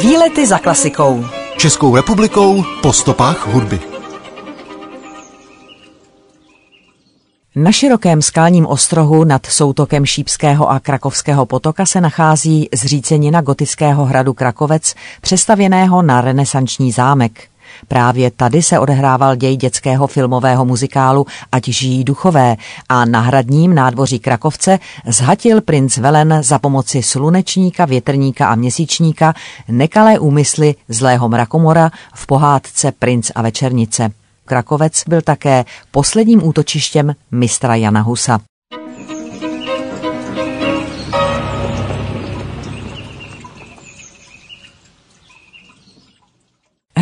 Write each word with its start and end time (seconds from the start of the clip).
Výlety 0.00 0.46
za 0.46 0.58
klasikou. 0.58 1.24
Českou 1.56 1.96
republikou 1.96 2.64
po 2.82 2.92
stopách 2.92 3.46
hudby. 3.46 3.80
Na 7.56 7.72
širokém 7.72 8.22
skalním 8.22 8.66
ostrohu 8.66 9.24
nad 9.24 9.46
soutokem 9.46 10.06
Šípského 10.06 10.70
a 10.70 10.80
Krakovského 10.80 11.46
potoka 11.46 11.86
se 11.86 12.00
nachází 12.00 12.68
zřícenina 12.74 13.40
gotického 13.40 14.04
hradu 14.04 14.32
Krakovec, 14.32 14.94
přestavěného 15.20 16.02
na 16.02 16.20
renesanční 16.20 16.92
zámek. 16.92 17.48
Právě 17.88 18.30
tady 18.30 18.62
se 18.62 18.78
odehrával 18.78 19.36
děj 19.36 19.56
dětského 19.56 20.06
filmového 20.06 20.64
muzikálu 20.64 21.26
Ať 21.52 21.68
žijí 21.68 22.04
duchové 22.04 22.56
a 22.88 23.04
na 23.04 23.20
hradním 23.20 23.74
nádvoří 23.74 24.18
Krakovce 24.18 24.78
zhatil 25.06 25.60
princ 25.60 25.96
Velen 25.96 26.38
za 26.42 26.58
pomoci 26.58 27.02
slunečníka, 27.02 27.84
větrníka 27.84 28.48
a 28.48 28.54
měsíčníka 28.54 29.34
nekalé 29.68 30.18
úmysly 30.18 30.74
zlého 30.88 31.28
mrakomora 31.28 31.90
v 32.14 32.26
pohádce 32.26 32.92
Princ 32.92 33.30
a 33.34 33.42
večernice. 33.42 34.10
Krakovec 34.44 35.02
byl 35.08 35.22
také 35.22 35.64
posledním 35.90 36.46
útočištěm 36.46 37.14
mistra 37.30 37.74
Jana 37.74 38.00
Husa. 38.00 38.40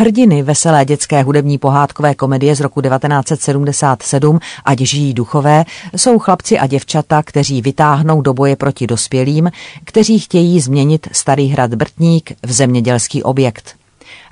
Hrdiny 0.01 0.43
veselé 0.43 0.85
dětské 0.85 1.23
hudební 1.23 1.59
pohádkové 1.59 2.15
komedie 2.15 2.57
z 2.57 2.61
roku 2.61 2.81
1977 2.81 4.39
Ať 4.65 4.81
žijí 4.81 5.15
duchové 5.15 5.65
jsou 5.97 6.19
chlapci 6.19 6.59
a 6.59 6.67
děvčata, 6.67 7.23
kteří 7.23 7.63
vytáhnou 7.63 8.23
do 8.23 8.35
boje 8.35 8.57
proti 8.57 8.87
dospělým, 8.87 9.51
kteří 9.85 10.19
chtějí 10.19 10.61
změnit 10.61 11.09
starý 11.13 11.49
hrad 11.49 11.75
Brtník 11.75 12.33
v 12.43 12.53
zemědělský 12.53 13.23
objekt. 13.23 13.77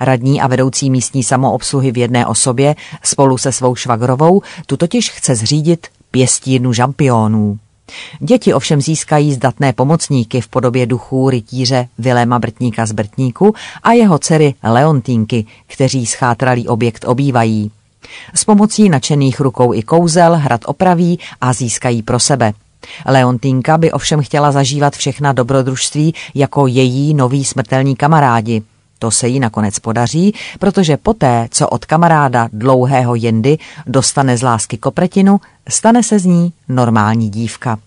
Radní 0.01 0.41
a 0.41 0.47
vedoucí 0.47 0.91
místní 0.91 1.23
samoobsluhy 1.23 1.93
v 1.93 1.99
jedné 1.99 2.27
osobě 2.27 2.77
spolu 3.03 3.39
se 3.39 3.53
svou 3.53 3.75
švagrovou 3.75 4.43
tu 4.67 4.77
totiž 4.77 5.11
chce 5.11 5.35
zřídit 5.35 5.87
pěstírnu 6.11 6.73
žampionů. 6.73 7.59
Děti 8.21 8.55
ovšem 8.55 8.81
získají 8.81 9.35
zdatné 9.35 9.73
pomocníky 9.73 10.41
v 10.41 10.49
podobě 10.49 10.87
duchů 10.87 11.31
rytíře 11.31 11.89
Viléma 11.99 12.39
Brtníka 12.39 12.87
z 12.87 12.93
Brtníku 12.93 13.55
a 13.83 13.93
jeho 13.93 14.19
dcery 14.19 14.55
Leontínky, 14.63 15.47
kteří 15.67 16.07
schátralý 16.07 16.69
objekt 16.69 17.05
obývají. 17.05 17.71
S 18.35 18.45
pomocí 18.45 18.89
načených 18.89 19.41
rukou 19.41 19.75
i 19.75 19.83
kouzel 19.83 20.37
hrad 20.37 20.61
opraví 20.65 21.19
a 21.41 21.53
získají 21.53 22.03
pro 22.03 22.21
sebe. 22.21 22.53
Leontínka 23.07 23.79
by 23.79 23.93
ovšem 23.93 24.23
chtěla 24.23 24.53
zažívat 24.53 24.97
všechna 24.97 25.33
dobrodružství 25.33 26.15
jako 26.35 26.67
její 26.67 27.15
noví 27.15 27.45
smrtelní 27.45 27.97
kamarádi– 27.97 28.63
to 28.99 29.11
se 29.11 29.29
jí 29.29 29.41
nakonec 29.41 29.79
podaří, 29.79 30.35
protože 30.59 30.97
poté, 30.97 31.49
co 31.51 31.69
od 31.69 31.85
kamaráda 31.85 32.49
dlouhého 32.53 33.15
jendy 33.15 33.59
dostane 33.87 34.37
z 34.37 34.43
lásky 34.43 34.77
kopretinu, 34.77 35.41
stane 35.69 36.03
se 36.03 36.19
z 36.19 36.25
ní 36.25 36.53
normální 36.69 37.31
dívka. 37.31 37.79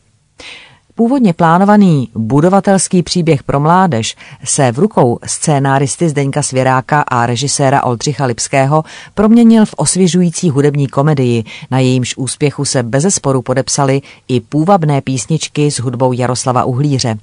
Původně 0.96 1.34
plánovaný 1.34 2.10
budovatelský 2.16 3.04
příběh 3.04 3.44
pro 3.44 3.60
mládež 3.60 4.16
se 4.44 4.72
v 4.72 4.80
rukou 4.80 5.20
scénáristy 5.26 6.10
Zdeňka 6.10 6.42
Svěráka 6.42 7.02
a 7.02 7.26
režiséra 7.26 7.84
Oldřicha 7.84 8.26
Lipského 8.26 8.84
proměnil 9.16 9.66
v 9.66 9.74
osvěžující 9.78 10.50
hudební 10.50 10.88
komedii, 10.88 11.44
na 11.72 11.80
jejímž 11.80 12.18
úspěchu 12.18 12.66
se 12.66 12.84
bezesporu 12.84 13.42
podepsali 13.42 14.02
i 14.28 14.40
půvabné 14.40 15.02
písničky 15.02 15.72
s 15.72 15.80
hudbou 15.80 16.14
Jaroslava 16.14 16.64
Uhlíře. 16.64 17.18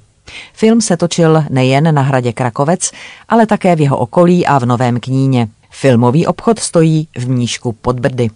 Film 0.53 0.81
se 0.81 0.97
točil 0.97 1.43
nejen 1.49 1.95
na 1.95 2.01
hradě 2.01 2.33
Krakovec, 2.33 2.91
ale 3.29 3.45
také 3.45 3.75
v 3.75 3.81
jeho 3.81 3.97
okolí 3.97 4.45
a 4.45 4.59
v 4.59 4.65
Novém 4.65 4.99
Kníně. 4.99 5.47
Filmový 5.69 6.27
obchod 6.27 6.59
stojí 6.59 7.07
v 7.17 7.29
Mníšku 7.29 7.71
pod 7.71 7.99
Brdy. 7.99 8.29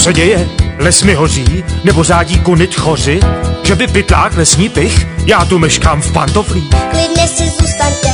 Se 0.00 0.12
děje? 0.12 0.48
Les 0.78 1.02
mi 1.02 1.14
hoří? 1.14 1.64
Nebo 1.84 2.04
řádí 2.04 2.38
kunit 2.38 2.74
choři? 2.74 3.20
Že 3.62 3.74
by 3.74 3.86
pytlák 3.86 4.36
lesní 4.36 4.68
pich? 4.68 5.06
Já 5.26 5.44
tu 5.44 5.58
meškám 5.58 6.02
v 6.02 6.12
pantoflích. 6.12 6.68
Klidně 6.90 7.28
si 7.28 7.50
zůstaňte 7.50 8.08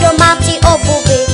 doma 0.00 0.36
při 0.40 0.52
obuvi. 0.74 1.27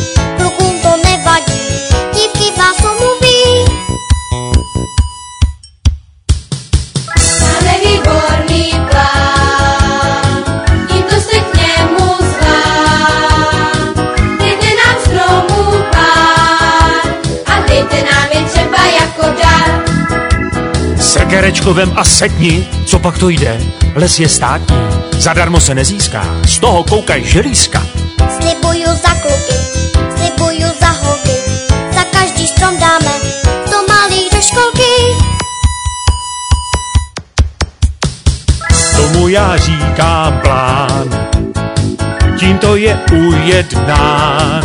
Sekerečko 21.64 21.80
vem 21.80 21.92
a 21.96 22.04
setni, 22.04 22.68
co 22.86 22.98
pak 22.98 23.18
to 23.18 23.28
jde? 23.28 23.60
Les 23.94 24.20
je 24.20 24.28
státní, 24.28 24.76
zadarmo 25.12 25.60
se 25.60 25.74
nezíská, 25.74 26.24
z 26.46 26.58
toho 26.58 26.84
koukaj 26.84 27.24
želízka. 27.24 27.82
Slibuju 28.36 28.86
za 28.86 29.14
kluky, 29.22 29.56
slibuju 30.16 30.68
za 30.80 30.86
holky. 30.86 31.36
Za 31.94 32.04
každý 32.04 32.46
strom 32.46 32.78
dáme 32.78 33.12
sto 33.66 33.76
malých 33.88 34.28
do 34.32 34.40
školky. 34.40 34.92
Tomu 38.96 39.28
já 39.28 39.56
říkám 39.56 40.40
plán, 40.42 41.28
tím 42.38 42.58
to 42.58 42.76
je 42.76 42.98
ujednán. 43.12 44.64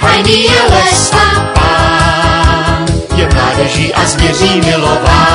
Hajný 0.00 0.42
je 0.42 0.62
les 0.70 1.12
a 1.12 1.52
pán, 1.54 2.86
je 3.16 3.28
mládeží 3.34 3.94
a 3.94 4.06
zvěří 4.06 4.60
milován. 4.60 5.33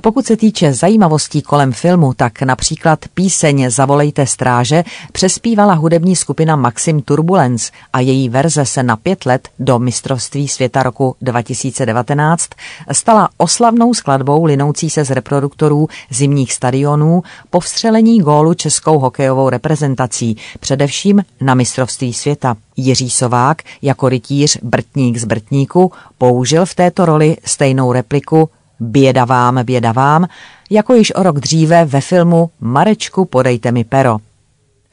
Pokud 0.00 0.26
se 0.26 0.36
týče 0.36 0.72
zajímavostí 0.72 1.42
kolem 1.42 1.72
filmu, 1.72 2.14
tak 2.14 2.42
například 2.42 2.98
píseň 3.14 3.70
Zavolejte 3.70 4.26
stráže 4.26 4.84
přespívala 5.12 5.74
hudební 5.74 6.16
skupina 6.16 6.56
Maxim 6.56 7.02
Turbulence 7.02 7.72
a 7.92 8.00
její 8.00 8.28
verze 8.28 8.66
se 8.66 8.82
na 8.82 8.96
pět 8.96 9.26
let 9.26 9.48
do 9.58 9.78
mistrovství 9.78 10.48
světa 10.48 10.82
roku 10.82 11.16
2019 11.22 12.48
stala 12.92 13.28
oslavnou 13.36 13.94
skladbou 13.94 14.44
linoucí 14.44 14.90
se 14.90 15.04
z 15.04 15.10
reproduktorů 15.10 15.88
zimních 16.10 16.52
stadionů 16.52 17.22
po 17.50 17.60
vstřelení 17.60 18.18
gólu 18.18 18.54
českou 18.54 18.98
hokejovou 18.98 19.48
reprezentací, 19.48 20.36
především 20.60 21.24
na 21.40 21.54
mistrovství 21.54 22.12
světa. 22.12 22.56
Jiří 22.76 23.10
Sovák 23.10 23.62
jako 23.82 24.08
rytíř 24.08 24.58
Brtník 24.62 25.16
z 25.16 25.24
Brtníku 25.24 25.92
použil 26.18 26.66
v 26.66 26.74
této 26.74 27.06
roli 27.06 27.36
stejnou 27.44 27.92
repliku 27.92 28.50
Běda 28.80 29.24
vám, 29.24 29.64
běda 29.64 29.92
vám, 29.92 30.28
jako 30.70 30.94
již 30.94 31.14
o 31.14 31.22
rok 31.22 31.40
dříve 31.40 31.84
ve 31.84 32.00
filmu 32.00 32.50
Marečku, 32.60 33.24
podejte 33.24 33.72
mi 33.72 33.84
pero. 33.84 34.18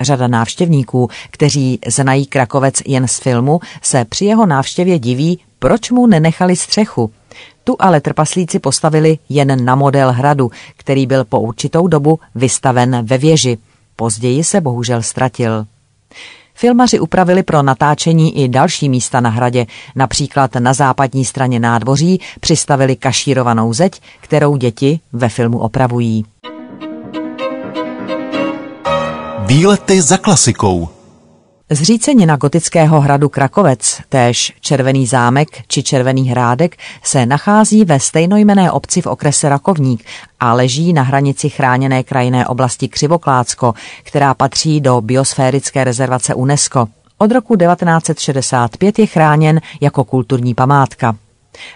Řada 0.02 0.28
návštěvníků, 0.28 1.10
kteří 1.32 1.80
znají 1.88 2.26
Krakovec 2.26 2.82
jen 2.86 3.08
z 3.08 3.20
filmu, 3.20 3.60
se 3.82 4.06
při 4.06 4.26
jeho 4.26 4.46
návštěvě 4.46 5.00
diví, 5.00 5.40
proč 5.60 5.92
mu 5.92 6.08
nenechali 6.08 6.56
střechu. 6.56 7.12
Tu 7.64 7.76
ale 7.80 8.02
trpaslíci 8.02 8.60
postavili 8.60 9.18
jen 9.30 9.66
na 9.66 9.76
model 9.76 10.12
hradu, 10.12 10.52
který 10.78 11.08
byl 11.08 11.26
po 11.26 11.40
určitou 11.40 11.88
dobu 11.88 12.20
vystaven 12.36 13.06
ve 13.06 13.18
věži. 13.18 13.58
Později 13.96 14.44
se 14.44 14.62
bohužel 14.62 15.02
ztratil. 15.02 15.66
Filmaři 16.60 17.00
upravili 17.00 17.44
pro 17.44 17.62
natáčení 17.62 18.44
i 18.44 18.48
další 18.48 18.90
místa 18.90 19.20
na 19.22 19.30
hradě, 19.30 19.66
například 19.96 20.56
na 20.56 20.74
západní 20.74 21.26
straně 21.26 21.60
nádvoří 21.60 22.22
přistavili 22.40 22.96
kašírovanou 22.96 23.74
zeď, 23.74 24.02
kterou 24.22 24.58
děti 24.58 25.00
ve 25.14 25.30
filmu 25.30 25.60
opravují. 25.60 26.26
Výlety 29.46 30.02
za 30.02 30.18
klasikou. 30.18 30.97
Zřícenina 31.70 32.36
gotického 32.36 33.02
hradu 33.02 33.30
Krakovec, 33.30 34.02
též 34.10 34.54
Červený 34.62 35.08
zámek 35.08 35.48
či 35.68 35.84
Červený 35.84 36.30
hrádek, 36.30 36.78
se 37.04 37.26
nachází 37.26 37.86
ve 37.86 38.00
stejnojmené 38.00 38.72
obci 38.72 39.02
v 39.02 39.08
okrese 39.08 39.50
Rakovník 39.50 40.06
a 40.40 40.54
leží 40.54 40.94
na 40.94 41.02
hranici 41.02 41.50
chráněné 41.50 42.04
krajinné 42.04 42.48
oblasti 42.48 42.88
Křivoklácko, 42.88 43.74
která 44.04 44.34
patří 44.34 44.82
do 44.82 45.02
biosférické 45.02 45.84
rezervace 45.84 46.36
UNESCO. 46.36 46.88
Od 47.18 47.32
roku 47.32 47.56
1965 47.56 49.00
je 49.00 49.06
chráněn 49.06 49.62
jako 49.82 50.04
kulturní 50.04 50.54
památka. 50.54 51.16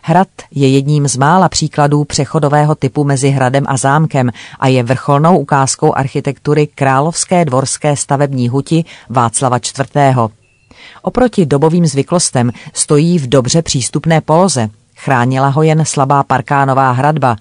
Hrad 0.01 0.27
je 0.51 0.69
jedním 0.69 1.07
z 1.07 1.17
mála 1.17 1.49
příkladů 1.49 2.03
přechodového 2.03 2.75
typu 2.75 3.03
mezi 3.03 3.29
hradem 3.29 3.65
a 3.67 3.77
zámkem 3.77 4.29
a 4.59 4.67
je 4.67 4.83
vrcholnou 4.83 5.37
ukázkou 5.37 5.93
architektury 5.93 6.67
královské 6.67 7.45
dvorské 7.45 7.95
stavební 7.95 8.49
huti 8.49 8.85
Václava 9.09 9.57
IV. 9.57 10.17
Oproti 11.01 11.45
dobovým 11.45 11.85
zvyklostem 11.85 12.51
stojí 12.73 13.19
v 13.19 13.27
dobře 13.27 13.61
přístupné 13.61 14.21
poloze. 14.21 14.69
Chránila 14.97 15.47
ho 15.47 15.63
jen 15.63 15.85
slabá 15.85 16.23
parkánová 16.23 16.91
hradba. 16.91 17.35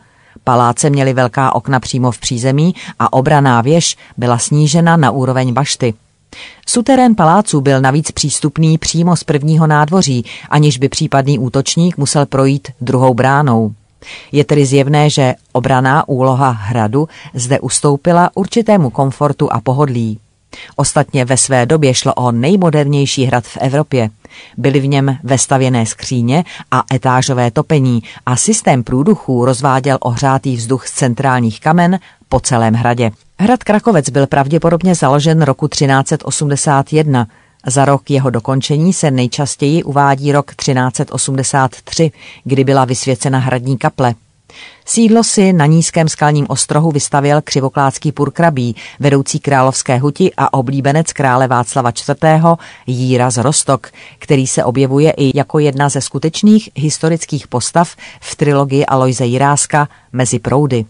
Paláce 0.44 0.91
měly 0.91 1.12
velká 1.12 1.55
okna 1.55 1.81
přímo 1.81 2.11
v 2.11 2.19
přízemí 2.19 2.75
a 2.99 3.12
obraná 3.12 3.61
věž 3.61 3.97
byla 4.17 4.38
snížena 4.38 4.97
na 4.97 5.11
úroveň 5.11 5.53
bašty. 5.53 5.94
Suterén 6.67 7.15
paláců 7.15 7.61
byl 7.61 7.81
navíc 7.81 8.11
přístupný 8.11 8.79
přímo 8.79 9.17
z 9.17 9.25
prvního 9.25 9.67
nádvoří, 9.67 10.25
aniž 10.50 10.79
by 10.79 10.88
případný 10.88 11.38
útočník 11.38 11.97
musel 11.97 12.27
projít 12.27 12.69
druhou 12.81 13.15
bránou. 13.15 13.73
Je 14.32 14.44
tedy 14.44 14.67
zjevné, 14.67 15.11
že 15.11 15.35
obraná 15.53 16.09
úloha 16.09 16.50
hradu 16.50 17.09
zde 17.35 17.61
ustoupila 17.61 18.31
určitému 18.35 18.91
komfortu 18.91 19.53
a 19.53 19.61
pohodlí. 19.61 20.19
Ostatně 20.77 21.25
ve 21.25 21.37
své 21.37 21.67
době 21.67 21.94
šlo 21.94 22.15
o 22.15 22.33
nejmodernější 22.33 23.25
hrad 23.25 23.44
v 23.44 23.56
Evropě. 23.56 24.11
Byly 24.56 24.81
v 24.81 24.87
něm 24.87 25.19
vestavěné 25.23 25.87
skříně 25.87 26.44
a 26.71 26.83
etážové 26.94 27.50
topení 27.50 28.03
a 28.26 28.37
systém 28.37 28.83
průduchů 28.83 29.44
rozváděl 29.44 29.99
ohřátý 30.00 30.56
vzduch 30.56 30.88
z 30.88 30.93
centrálních 30.93 31.61
kamen 31.61 31.99
po 32.31 32.41
celém 32.41 32.75
hradě. 32.75 33.11
Hrad 33.38 33.65
Krakovec 33.65 34.11
byl 34.11 34.27
pravděpodobně 34.27 34.94
založen 34.94 35.43
roku 35.43 35.69
1381. 35.69 37.27
Za 37.67 37.85
rok 37.85 38.11
jeho 38.11 38.31
dokončení 38.31 38.93
se 38.93 39.11
nejčastěji 39.11 39.82
uvádí 39.82 40.32
rok 40.32 40.55
1383, 40.55 42.11
kdy 42.44 42.65
byla 42.65 42.85
vysvěcena 42.85 43.38
hradní 43.38 43.79
kaple. 43.79 44.15
Sídlo 44.87 45.25
si 45.25 45.53
na 45.53 45.67
nízkém 45.67 46.09
skalním 46.09 46.47
ostrohu 46.49 46.91
vystavěl 46.91 47.41
křivokládský 47.43 48.12
purkrabí, 48.12 48.76
vedoucí 49.00 49.41
královské 49.41 49.99
huti 49.99 50.33
a 50.37 50.53
oblíbenec 50.53 51.12
krále 51.12 51.49
Václava 51.49 51.91
IV. 51.91 52.59
Jíra 52.87 53.31
z 53.31 53.37
Rostok, 53.37 53.91
který 54.19 54.47
se 54.47 54.65
objevuje 54.65 55.11
i 55.11 55.38
jako 55.38 55.59
jedna 55.59 55.88
ze 55.88 56.00
skutečných 56.00 56.71
historických 56.76 57.49
postav 57.49 57.97
v 58.21 58.37
trilogii 58.37 58.87
Aloise 58.87 59.26
Jiráska 59.26 59.88
Mezi 60.12 60.38
proudy. 60.38 60.85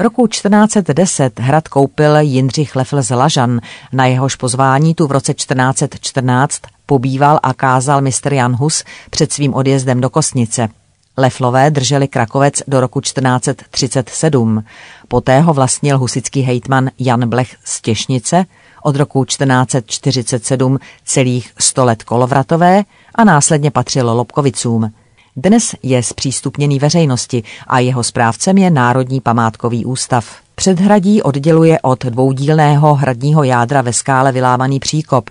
Roku 0.00 0.26
1410 0.26 1.40
hrad 1.40 1.68
koupil 1.68 2.16
Jindřich 2.16 2.76
Lefl 2.76 3.02
z 3.02 3.14
Lažan, 3.14 3.60
na 3.92 4.06
jehož 4.06 4.34
pozvání 4.34 4.94
tu 4.94 5.06
v 5.06 5.12
roce 5.12 5.34
1414 5.34 6.60
pobýval 6.86 7.40
a 7.42 7.54
kázal 7.54 8.00
mistr 8.00 8.32
Jan 8.32 8.56
Hus 8.56 8.84
před 9.10 9.32
svým 9.32 9.54
odjezdem 9.54 10.00
do 10.00 10.10
Kosnice. 10.10 10.68
Leflové 11.16 11.70
drželi 11.70 12.08
Krakovec 12.08 12.62
do 12.68 12.80
roku 12.80 13.00
1437. 13.00 14.64
Poté 15.08 15.40
ho 15.40 15.54
vlastnil 15.54 15.98
husický 15.98 16.40
hejtman 16.40 16.90
Jan 16.98 17.28
Blech 17.28 17.56
z 17.64 17.80
Těšnice, 17.80 18.44
od 18.82 18.96
roku 18.96 19.24
1447 19.24 20.78
celých 21.04 21.52
100 21.58 21.84
let 21.84 22.02
Kolovratové 22.02 22.82
a 23.14 23.24
následně 23.24 23.70
patřilo 23.70 24.14
Lobkovicům. 24.14 24.92
Dnes 25.42 25.74
je 25.82 26.02
zpřístupněný 26.02 26.78
veřejnosti 26.78 27.42
a 27.66 27.78
jeho 27.78 28.04
správcem 28.04 28.58
je 28.58 28.70
Národní 28.70 29.20
památkový 29.20 29.84
ústav. 29.84 30.36
Předhradí 30.54 31.22
odděluje 31.22 31.80
od 31.80 32.04
dvoudílného 32.04 32.94
hradního 32.94 33.42
jádra 33.42 33.82
ve 33.82 33.92
skále 33.92 34.32
vylámaný 34.32 34.80
příkop. 34.80 35.30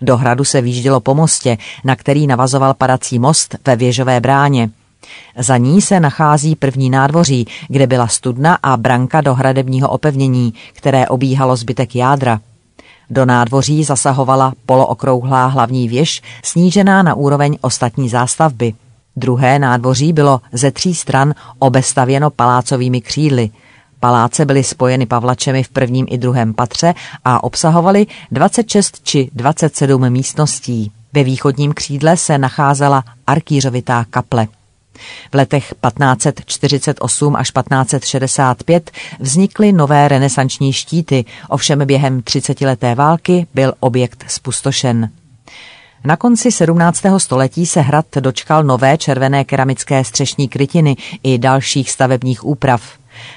Do 0.00 0.16
hradu 0.16 0.44
se 0.44 0.60
výjíždělo 0.60 1.00
po 1.00 1.14
mostě, 1.14 1.58
na 1.84 1.96
který 1.96 2.26
navazoval 2.26 2.74
padací 2.74 3.18
most 3.18 3.56
ve 3.66 3.76
věžové 3.76 4.20
bráně. 4.20 4.70
Za 5.38 5.56
ní 5.56 5.80
se 5.80 6.00
nachází 6.00 6.56
první 6.56 6.90
nádvoří, 6.90 7.46
kde 7.68 7.86
byla 7.86 8.08
studna 8.08 8.58
a 8.62 8.76
branka 8.76 9.20
do 9.20 9.34
hradebního 9.34 9.88
opevnění, 9.88 10.54
které 10.72 11.08
obíhalo 11.08 11.56
zbytek 11.56 11.96
jádra. 11.96 12.40
Do 13.10 13.24
nádvoří 13.24 13.84
zasahovala 13.84 14.52
polookrouhlá 14.66 15.46
hlavní 15.46 15.88
věž, 15.88 16.22
snížená 16.44 17.02
na 17.02 17.14
úroveň 17.14 17.58
ostatní 17.60 18.08
zástavby. 18.08 18.74
Druhé 19.20 19.58
nádvoří 19.58 20.12
bylo 20.12 20.40
ze 20.52 20.70
tří 20.70 20.94
stran 20.94 21.34
obestavěno 21.58 22.30
palácovými 22.30 23.00
křídly. 23.00 23.50
Paláce 24.00 24.44
byly 24.44 24.64
spojeny 24.64 25.06
pavlačemi 25.06 25.62
v 25.62 25.68
prvním 25.68 26.06
i 26.10 26.18
druhém 26.18 26.54
patře 26.54 26.94
a 27.24 27.44
obsahovaly 27.44 28.06
26 28.30 29.00
či 29.02 29.30
27 29.32 30.10
místností. 30.10 30.92
Ve 31.12 31.24
východním 31.24 31.72
křídle 31.72 32.16
se 32.16 32.38
nacházela 32.38 33.04
arkýřovitá 33.26 34.04
kaple. 34.10 34.46
V 35.32 35.34
letech 35.34 35.74
1548 35.88 37.36
až 37.36 37.50
1565 37.50 38.90
vznikly 39.18 39.72
nové 39.72 40.08
renesanční 40.08 40.72
štíty, 40.72 41.24
ovšem 41.48 41.86
během 41.86 42.20
30-leté 42.20 42.94
války 42.94 43.46
byl 43.54 43.72
objekt 43.80 44.24
spustošen. 44.28 45.10
Na 46.04 46.16
konci 46.16 46.52
17. 46.52 47.02
století 47.18 47.66
se 47.66 47.80
hrad 47.80 48.06
dočkal 48.20 48.64
nové 48.64 48.98
červené 48.98 49.44
keramické 49.44 50.04
střešní 50.04 50.48
krytiny 50.48 50.96
i 51.22 51.38
dalších 51.38 51.90
stavebních 51.90 52.46
úprav. 52.46 52.82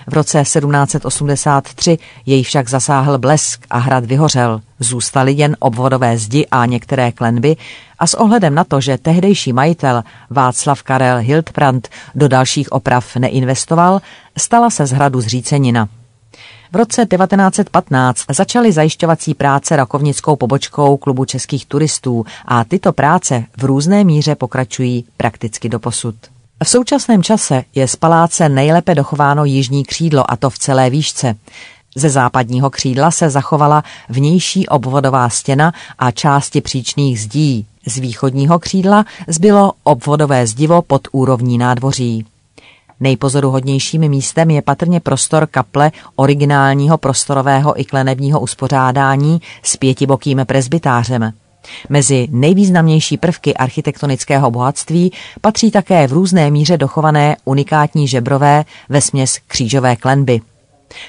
V 0.07 0.13
roce 0.13 0.41
1783 0.41 1.97
jej 2.25 2.43
však 2.43 2.69
zasáhl 2.69 3.17
blesk 3.17 3.65
a 3.69 3.77
hrad 3.77 4.05
vyhořel. 4.05 4.61
Zůstaly 4.79 5.33
jen 5.33 5.55
obvodové 5.59 6.17
zdi 6.17 6.47
a 6.51 6.65
některé 6.65 7.11
klenby 7.11 7.55
a 7.99 8.07
s 8.07 8.13
ohledem 8.13 8.55
na 8.55 8.63
to, 8.63 8.81
že 8.81 8.97
tehdejší 8.97 9.53
majitel 9.53 10.03
Václav 10.29 10.83
Karel 10.83 11.17
Hildbrand 11.17 11.89
do 12.15 12.27
dalších 12.27 12.71
oprav 12.71 13.15
neinvestoval, 13.15 14.01
stala 14.37 14.69
se 14.69 14.85
z 14.85 14.91
hradu 14.91 15.21
zřícenina. 15.21 15.89
V 16.73 16.75
roce 16.75 17.05
1915 17.05 18.19
začaly 18.29 18.71
zajišťovací 18.71 19.33
práce 19.33 19.75
rakovnickou 19.75 20.35
pobočkou 20.35 20.97
klubu 20.97 21.25
českých 21.25 21.65
turistů 21.65 22.25
a 22.45 22.63
tyto 22.63 22.93
práce 22.93 23.45
v 23.57 23.63
různé 23.63 24.03
míře 24.03 24.35
pokračují 24.35 25.05
prakticky 25.17 25.69
do 25.69 25.79
posud. 25.79 26.15
V 26.63 26.69
současném 26.69 27.23
čase 27.23 27.63
je 27.75 27.87
z 27.87 27.95
paláce 27.95 28.49
nejlépe 28.49 28.95
dochováno 28.95 29.45
jižní 29.45 29.85
křídlo 29.85 30.31
a 30.31 30.35
to 30.35 30.49
v 30.49 30.57
celé 30.59 30.89
výšce. 30.89 31.35
Ze 31.95 32.09
západního 32.09 32.69
křídla 32.69 33.11
se 33.11 33.29
zachovala 33.29 33.83
vnější 34.09 34.67
obvodová 34.67 35.29
stěna 35.29 35.73
a 35.99 36.11
části 36.11 36.61
příčných 36.61 37.21
zdí. 37.21 37.65
Z 37.87 37.97
východního 37.97 38.59
křídla 38.59 39.05
zbylo 39.27 39.73
obvodové 39.83 40.47
zdivo 40.47 40.81
pod 40.81 41.07
úrovní 41.11 41.57
nádvoří. 41.57 42.25
Nejpozoruhodnějším 42.99 44.09
místem 44.09 44.49
je 44.49 44.61
patrně 44.61 44.99
prostor 44.99 45.47
kaple 45.47 45.91
originálního 46.15 46.97
prostorového 46.97 47.81
i 47.81 47.85
klenebního 47.85 48.39
uspořádání 48.39 49.41
s 49.63 49.77
pětibokým 49.77 50.41
prezbytářem. 50.45 51.33
Mezi 51.89 52.27
nejvýznamnější 52.31 53.17
prvky 53.17 53.53
architektonického 53.53 54.51
bohatství 54.51 55.11
patří 55.41 55.71
také 55.71 56.07
v 56.07 56.13
různé 56.13 56.51
míře 56.51 56.77
dochované 56.77 57.37
unikátní 57.45 58.07
žebrové 58.07 58.65
ve 58.89 59.01
směs 59.01 59.39
křížové 59.47 59.95
klenby. 59.95 60.41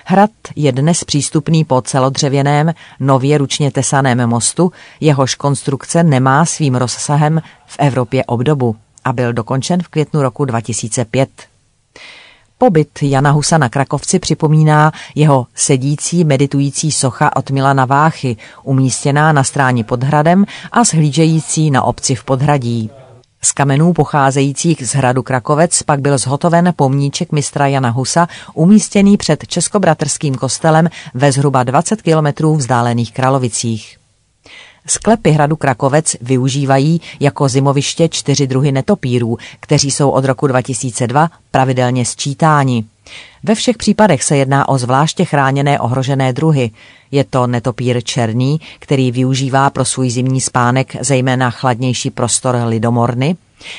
Hrad 0.04 0.30
je 0.56 0.72
dnes 0.72 1.04
přístupný 1.04 1.64
po 1.64 1.82
celodřevěném, 1.82 2.74
nově 3.00 3.38
ručně 3.38 3.70
tesaném 3.70 4.26
mostu, 4.28 4.72
jehož 5.00 5.34
konstrukce 5.34 6.02
nemá 6.02 6.44
svým 6.44 6.74
rozsahem 6.74 7.42
v 7.66 7.76
Evropě 7.78 8.24
obdobu 8.24 8.76
a 9.04 9.12
byl 9.12 9.32
dokončen 9.32 9.82
v 9.82 9.88
květnu 9.88 10.22
roku 10.22 10.44
2005. 10.44 11.28
Pobyt 12.58 13.02
Jana 13.02 13.30
Husa 13.30 13.58
na 13.58 13.68
Krakovci 13.68 14.18
připomíná 14.18 14.92
jeho 15.14 15.46
sedící 15.54 16.24
meditující 16.24 16.92
socha 16.92 17.36
od 17.36 17.50
Milana 17.50 17.84
Váchy, 17.84 18.36
umístěná 18.62 19.32
na 19.32 19.44
stráni 19.44 19.84
pod 19.84 20.02
hradem 20.02 20.44
a 20.72 20.84
shlížející 20.84 21.70
na 21.70 21.82
obci 21.82 22.14
v 22.14 22.24
podhradí. 22.24 22.90
Z 23.42 23.52
kamenů 23.52 23.92
pocházejících 23.92 24.86
z 24.88 24.94
hradu 24.94 25.22
Krakovec 25.22 25.82
pak 25.82 26.00
byl 26.00 26.18
zhotoven 26.18 26.72
pomníček 26.76 27.32
mistra 27.32 27.66
Jana 27.66 27.90
Husa, 27.90 28.28
umístěný 28.54 29.16
před 29.16 29.46
Českobratrským 29.46 30.34
kostelem 30.34 30.88
ve 31.14 31.32
zhruba 31.32 31.62
20 31.62 32.02
kilometrů 32.02 32.56
vzdálených 32.56 33.12
Kralovicích. 33.12 34.03
Sklepy 34.86 35.30
hradu 35.30 35.56
Krakovec 35.56 36.16
využívají 36.20 37.00
jako 37.20 37.48
zimoviště 37.48 38.08
čtyři 38.08 38.46
druhy 38.46 38.72
netopírů, 38.72 39.38
kteří 39.60 39.90
jsou 39.90 40.10
od 40.10 40.24
roku 40.24 40.46
2002 40.46 41.30
pravidelně 41.50 42.04
sčítáni. 42.04 42.84
Ve 43.42 43.54
všech 43.54 43.76
případech 43.76 44.22
se 44.22 44.36
jedná 44.36 44.68
o 44.68 44.78
zvláště 44.78 45.24
chráněné 45.24 45.80
ohrožené 45.80 46.32
druhy. 46.32 46.70
Je 47.10 47.24
to 47.24 47.46
netopír 47.46 48.02
černý, 48.02 48.60
který 48.78 49.12
využívá 49.12 49.70
pro 49.70 49.84
svůj 49.84 50.10
zimní 50.10 50.40
spánek 50.40 50.96
zejména 51.00 51.50
chladnější 51.50 52.10
prostor 52.10 52.56
lidomorny, 52.66 53.36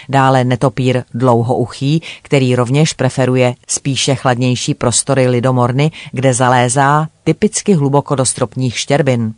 dále 0.09 0.43
netopír 0.43 1.03
dlouhouchý, 1.13 2.01
který 2.21 2.55
rovněž 2.55 2.93
preferuje 2.93 3.55
spíše 3.67 4.15
chladnější 4.15 4.73
prostory 4.73 5.27
lidomorny, 5.27 5.91
kde 6.11 6.33
zalézá 6.33 7.07
typicky 7.23 7.73
hluboko 7.73 8.15
do 8.15 8.25
stropních 8.25 8.79
štěrbin. 8.79 9.33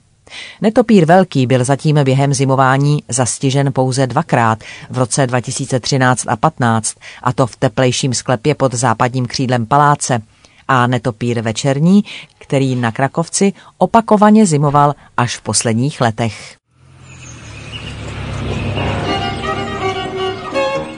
Netopír 0.62 1.05
velký 1.05 1.48
byl 1.48 1.63
zatím 1.63 2.00
během 2.03 2.34
zimování 2.34 3.03
zastižen 3.10 3.74
pouze 3.74 4.07
dvakrát 4.07 4.60
v 4.89 4.98
roce 4.98 5.27
2013 5.27 6.25
a 6.27 6.36
15, 6.36 6.96
a 7.24 7.34
to 7.34 7.48
v 7.48 7.55
teplejším 7.55 8.13
sklepě 8.13 8.55
pod 8.55 8.74
západním 8.74 9.25
křídlem 9.25 9.65
paláce, 9.65 10.22
a 10.67 10.88
netopír 10.88 11.41
večerní, 11.41 12.03
který 12.39 12.75
na 12.75 12.91
Krakovci 12.91 13.53
opakovaně 13.77 14.46
zimoval 14.46 14.96
až 15.17 15.38
v 15.38 15.41
posledních 15.41 16.01
letech. 16.01 16.57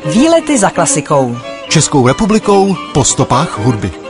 Výlety 0.05 0.59
za 0.59 0.69
klasikou. 0.69 1.38
Českou 1.69 2.07
republikou 2.07 2.75
po 2.93 3.03
stopách 3.03 3.59
hudby. 3.59 4.09